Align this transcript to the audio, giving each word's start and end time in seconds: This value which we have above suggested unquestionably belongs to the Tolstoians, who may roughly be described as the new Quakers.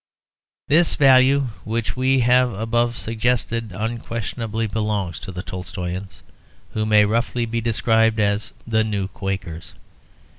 This 0.67 0.95
value 0.95 1.49
which 1.63 1.95
we 1.95 2.21
have 2.21 2.53
above 2.53 2.97
suggested 2.97 3.71
unquestionably 3.71 4.65
belongs 4.65 5.19
to 5.19 5.31
the 5.31 5.43
Tolstoians, 5.43 6.23
who 6.73 6.87
may 6.87 7.05
roughly 7.05 7.45
be 7.45 7.61
described 7.61 8.19
as 8.19 8.53
the 8.65 8.83
new 8.83 9.07
Quakers. 9.09 9.75